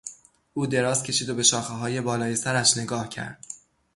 [0.53, 3.45] او دراز کشید و به شاخههای بالای سرش نگاه کرد.